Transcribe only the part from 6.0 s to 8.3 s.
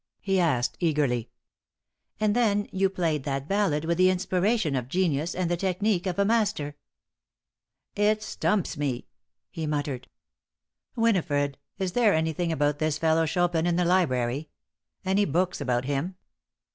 of a master." "It